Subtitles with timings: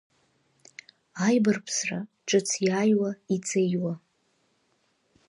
[1.25, 3.93] Аибарԥсра, ҿыц ииааиуа-иҵеиуа…